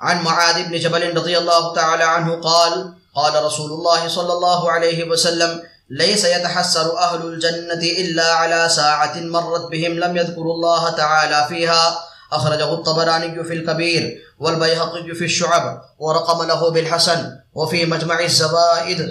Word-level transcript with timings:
عن 0.00 0.22
معاذ 0.22 0.68
بن 0.68 0.78
جبل 0.78 1.16
رضي 1.16 1.38
الله 1.38 1.74
تعالى 1.74 2.04
عنه 2.04 2.40
قال 2.40 2.94
قال 3.14 3.44
رسول 3.44 3.70
الله 3.70 4.08
صلى 4.08 4.32
الله 4.32 4.70
عليه 4.70 5.04
وسلم 5.04 5.62
ليس 5.90 6.24
يتحسر 6.24 6.98
أهل 6.98 7.22
الجنة 7.26 7.82
إلا 7.82 8.32
على 8.32 8.68
ساعة 8.68 9.20
مرت 9.20 9.70
بهم 9.70 9.92
لم 9.92 10.16
يذكروا 10.16 10.54
الله 10.54 10.90
تعالى 10.90 11.46
فيها 11.48 11.98
أخرجه 12.32 12.72
الطبراني 12.72 13.44
في 13.44 13.52
الكبير 13.52 14.18
والبيهقي 14.40 15.14
في 15.14 15.24
الشعب 15.24 15.82
ورقم 15.98 16.46
له 16.46 16.70
بالحسن 16.70 17.36
وفي 17.54 17.86
مجمع 17.86 18.20
الزوائد. 18.20 19.08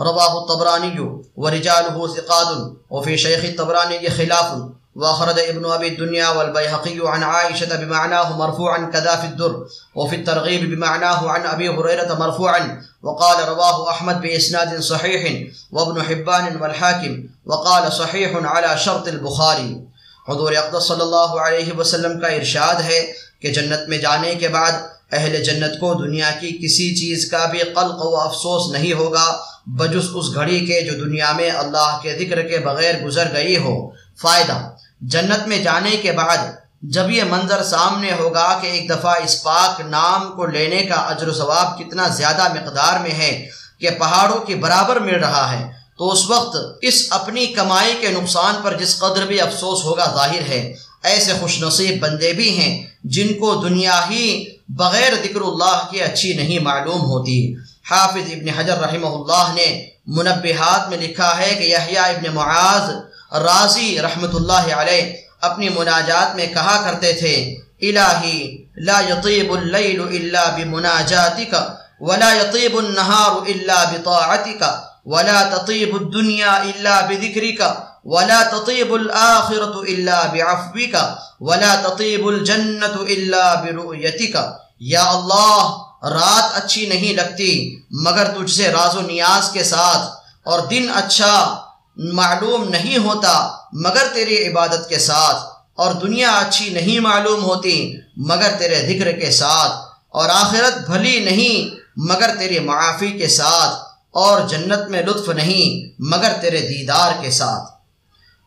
رواه 0.00 0.38
الطبراني 0.42 1.22
ورجاله 1.36 2.14
ثقات 2.14 2.72
وفي 2.90 3.18
شيخ 3.18 3.44
الطبراني 3.44 4.10
خلاف 4.10 4.54
وأخرج 4.96 5.38
ابن 5.38 5.64
أبي 5.72 5.88
الدنيا 5.88 6.28
والبيهقي 6.28 6.98
عن 7.04 7.22
عائشة 7.22 7.76
بمعناه 7.76 8.36
مرفوعا 8.36 8.90
كذا 8.92 9.16
في 9.16 9.26
الدر، 9.26 9.54
وفي 9.94 10.16
الترغيب 10.16 10.62
بمعناه 10.70 11.30
عن 11.30 11.46
أبي 11.54 11.68
هريرة 11.68 12.14
مرفوعا، 12.18 12.60
وقال 13.02 13.48
رواه 13.48 13.90
أحمد 13.90 14.20
بإسناد 14.20 14.80
صحيح 14.80 15.22
وابن 15.72 16.00
حبان 16.00 16.56
والحاكم، 16.60 17.14
وقال 17.46 17.92
صحيح 17.92 18.30
على 18.46 18.78
شرط 18.78 19.08
البخاري. 19.08 19.74
حضور 20.28 20.52
اقدس 20.52 20.88
صلی 20.88 21.00
اللہ 21.00 21.30
علیہ 21.46 21.72
وسلم 21.78 22.20
کا 22.20 22.26
ارشاد 22.26 22.74
ہے 22.74 23.12
کہ 23.40 23.50
جنت 23.50 23.88
میں 23.88 23.98
جانے 23.98 24.34
کے 24.34 24.48
بعد 24.48 24.72
اہل 25.12 25.42
جنت 25.42 25.80
کو 25.80 25.94
دنیا 25.94 26.30
کی 26.40 26.58
کسی 26.64 26.94
چیز 26.94 27.30
کا 27.30 27.46
بھی 27.46 27.58
قلق 27.58 28.04
و 28.04 28.16
افسوس 28.16 28.72
نہیں 28.72 28.92
ہوگا 28.92 29.38
بجس 29.66 30.08
اس 30.14 30.34
گھڑی 30.34 30.66
کے 30.66 30.80
جو 30.80 31.04
دنیا 31.04 31.32
میں 31.32 31.50
اللہ 31.50 31.98
کے 32.02 32.18
ذکر 32.18 32.42
کے 32.42 32.58
بغیر 32.58 32.94
گزر 33.04 33.28
گئی 33.32 33.56
ہو۔ 33.56 33.90
فائدہ 34.22 34.70
جنت 35.00 35.46
میں 35.48 35.58
جانے 35.58 35.96
کے 35.96 36.12
بعد 36.12 36.38
جب 36.82 37.10
یہ 37.10 37.22
منظر 37.24 37.62
سامنے 37.62 38.12
ہوگا 38.12 38.58
کہ 38.62 38.66
ایک 38.66 38.90
دفعہ 38.90 39.14
اس 39.24 39.42
پاک 39.42 39.80
نام 39.80 40.32
کو 40.32 40.46
لینے 40.46 40.82
کا 40.82 40.94
اجر 40.94 41.28
و 41.28 41.32
ثواب 41.32 41.78
کتنا 41.78 42.08
زیادہ 42.08 42.48
مقدار 42.52 43.00
میں 43.00 43.10
ہے 43.10 43.48
کہ 43.78 43.90
پہاڑوں 43.90 44.38
کے 44.38 44.54
برابر 44.54 45.00
مل 45.00 45.14
رہا 45.14 45.52
ہے، 45.52 45.72
تو 45.98 46.10
اس 46.10 46.30
وقت 46.30 46.56
اس 46.80 47.06
اپنی 47.10 47.46
کمائی 47.46 47.94
کے 48.00 48.08
نقصان 48.08 48.54
پر 48.62 48.76
جس 48.76 48.98
قدر 48.98 49.26
بھی 49.26 49.40
افسوس 49.40 49.84
ہوگا 49.84 50.12
ظاہر 50.14 50.48
ہے۔ 50.48 50.74
ایسے 51.02 51.32
خوش 51.40 51.62
نصیب 51.62 52.00
بندے 52.00 52.32
بھی 52.32 52.50
ہیں 52.60 52.86
جن 53.04 53.32
کو 53.40 53.54
دنیا 53.54 54.00
ہی 54.10 54.44
بغیر 54.78 55.14
ذکر 55.22 55.40
اللہ 55.42 55.86
کی 55.90 56.02
اچھی 56.02 56.32
نہیں 56.34 56.58
معلوم 56.64 57.00
ہوتی۔ 57.10 57.36
حافظ 57.90 58.32
ابن 58.32 58.48
حجر 58.56 58.78
رحمہ 58.78 59.06
اللہ 59.06 59.52
نے 59.54 59.68
منبحات 60.16 60.88
میں 60.90 60.98
لکھا 60.98 61.30
ہے 61.38 61.54
کہ 61.58 61.64
یحییٰ 61.64 62.04
ابن 62.08 62.34
معاذ 62.34 62.90
راضی 63.46 63.96
رحمۃ 64.02 64.34
اللہ 64.34 64.70
علیہ 64.76 65.02
اپنی 65.48 65.68
مناجات 65.68 66.34
میں 66.36 66.46
کہا 66.54 66.76
کرتے 66.84 67.12
تھے، 67.12 67.34
الہی، 67.82 68.38
لا 68.86 69.00
یطیب 69.08 69.52
اللیل 69.52 70.00
الا 70.00 70.44
بمناجاتک 70.56 71.54
ولا 72.00 72.32
یطیب 72.32 72.76
النہار 72.76 73.36
الا 73.52 73.82
بطاعتک 73.92 74.62
ولا 75.06 75.42
تطیب 75.52 75.94
الدنیا 75.94 76.52
الا 76.52 77.00
بذکرک 77.00 77.62
ولا 78.04 78.42
تطیب 78.42 78.92
الاخرة 78.94 79.82
الا 79.88 80.22
بعفوک 80.32 80.94
ولا 81.40 81.74
تطیب 81.82 82.26
الجنت 82.26 82.96
الا 83.08 83.54
برؤیتک 83.64 84.36
یا 84.80 85.02
اللہ، 85.06 85.64
رات 86.10 86.56
اچھی 86.56 86.86
نہیں 86.86 87.14
لگتی، 87.14 87.52
مگر 88.04 88.26
تجھ 88.36 88.50
سے 88.50 88.70
راز 88.72 88.96
و 88.96 89.00
نیاز 89.00 89.50
کے 89.52 89.64
ساتھ، 89.64 90.08
اور 90.44 90.60
دن 90.68 90.88
اچھا 90.94 91.34
معلوم 91.96 92.68
نہیں 92.68 92.98
ہوتا، 92.98 93.34
مگر 93.84 94.06
تیری 94.14 94.36
عبادت 94.48 94.88
کے 94.88 94.98
ساتھ، 94.98 95.44
اور 95.74 95.92
دنیا 96.00 96.30
اچھی 96.38 96.68
نہیں 96.70 97.00
معلوم 97.00 97.42
ہوتی، 97.44 97.76
مگر 98.28 98.54
تیرے 98.58 98.80
ذکر 98.86 99.10
کے 99.20 99.30
ساتھ، 99.30 99.72
اور 100.08 100.28
آخرت 100.28 100.78
بھلی 100.88 101.18
نہیں، 101.24 101.68
مگر 102.08 102.34
تیری 102.38 102.58
معافی 102.60 103.10
کے 103.18 103.28
ساتھ، 103.28 103.74
اور 104.22 104.40
جنت 104.48 104.88
میں 104.90 105.02
لطف 105.02 105.28
نہیں، 105.30 105.92
مگر 106.12 106.32
تیرے 106.40 106.60
دیدار 106.68 107.12
کے 107.22 107.30
ساتھ۔ 107.30 107.68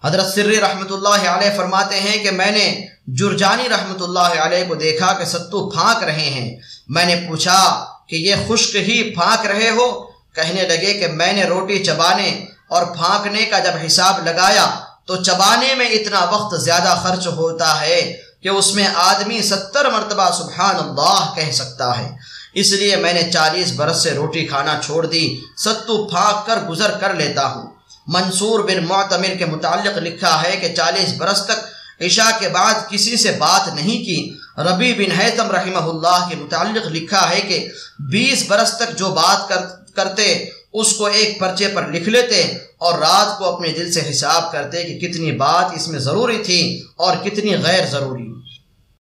حضرت 0.06 0.34
سری 0.34 0.60
رحمۃ 0.60 0.92
اللہ 0.92 1.30
علیہ 1.30 1.50
فرماتے 1.58 2.00
ہیں 2.00 2.24
کہ 2.24 2.32
میں 2.32 2.52
نے 2.52 2.88
جرجانی 3.08 3.70
رحمۃ 3.70 4.02
اللہ 4.02 4.42
علیہ 4.42 4.68
کو 4.68 4.76
دیکھا 4.76 5.14
کہ 5.14 5.26
ستو 5.26 5.70
پھانک 5.70 6.04
رہے 6.04 6.30
ہیں۔ 6.30 6.58
میں 6.88 7.06
نے 7.06 7.16
پوچھا 7.28 7.86
کہ 8.08 8.16
یہ 8.16 8.36
خشک 8.48 8.76
ہی 8.76 9.16
پھانک 9.16 9.46
رہے 9.46 9.70
ہو؟ 9.70 10.06
کہنے 10.36 10.62
لگے 10.62 10.94
کہ 10.94 11.08
میں 11.08 11.34
نے 11.34 11.44
روٹی 11.44 11.84
چبانے 11.84 12.46
اور 12.68 12.86
پھانکنے 12.86 13.46
کا 13.46 13.60
جب 13.60 13.72
حساب 13.86 14.26
لگایا 14.26 14.80
تو 15.06 15.16
چبانے 15.16 15.74
میں 15.76 15.90
اتنا 15.90 16.26
وقت 16.32 16.62
زیادہ 16.62 17.00
خرچ 17.04 17.28
ہوتا 17.28 17.82
ہے 17.82 18.14
کہ 18.44 18.50
اس 18.50 18.74
میں 18.76 18.88
آدمی 18.96 19.42
ستر 19.42 19.90
مرتبہ 19.90 20.32
سبحان 20.32 20.76
اللہ 20.76 21.34
کہہ 21.36 21.52
سکتا 21.52 21.98
ہے۔ 21.98 22.10
اس 22.54 22.72
لیے 22.72 22.96
میں 22.96 23.14
نے 23.14 23.32
چالیس 23.32 23.72
برس 23.72 24.04
سے 24.04 24.12
روٹی 24.12 24.46
کھانا 24.46 24.80
چھوڑ 24.86 25.06
دی، 25.06 25.40
ستو 25.58 26.08
پھانک 26.08 26.46
کر 26.46 26.58
گزر 26.70 26.92
کر 26.92 27.14
لیتا 27.14 27.46
ہوں۔ 27.48 27.73
منصور 28.08 28.60
بن 28.60 28.86
معتمر 28.86 29.36
کے 29.38 29.46
متعلق 29.46 29.98
لکھا 29.98 30.44
ہے 30.44 30.58
کہ 30.58 30.76
چالیس 30.76 31.14
برس 31.18 31.46
تک 31.46 32.04
عشاء 32.04 32.40
کے 32.40 32.50
بعد 32.50 32.74
کسی 32.90 33.18
سے 33.18 33.32
بات 33.32 33.74
نہیں 33.74 34.06
کی۔ 34.06 34.34
ربی 34.58 34.94
بن 34.94 35.12
حیتم 35.12 35.52
رحمہ 35.52 35.78
اللہ 35.78 36.30
کے 36.30 36.36
متعلق 36.36 36.88
لکھا 36.92 37.30
ہے 37.30 37.42
کہ 37.42 37.68
بیس 38.00 38.46
برس 38.48 38.78
تک 38.78 38.98
جو 38.98 39.10
بات 39.10 39.52
کرتے، 39.96 40.50
اس 40.74 40.94
کو 40.94 41.06
ایک 41.06 41.40
پرچے 41.40 41.68
پر 41.68 41.88
لکھ 41.88 42.10
لیتے 42.10 42.44
اور 42.78 43.00
رات 43.00 43.38
کو 43.38 43.46
اپنے 43.46 43.70
دل 43.70 43.92
سے 43.92 44.02
حساب 44.10 44.52
کرتے 44.52 44.84
کہ 44.84 45.08
کتنی 45.08 45.32
بات 45.32 45.66
اس 45.76 45.88
میں 45.88 46.00
ضروری 46.00 46.38
تھی 46.38 46.84
اور 46.96 47.16
کتنی 47.16 47.56
غیر 47.56 47.86
ضروری۔ 47.92 48.33